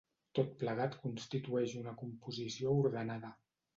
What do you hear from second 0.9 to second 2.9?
constitueix una composició